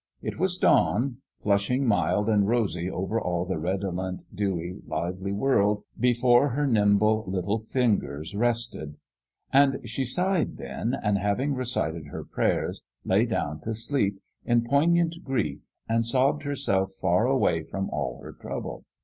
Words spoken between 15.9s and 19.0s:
sobbed herself far away from all her trouble.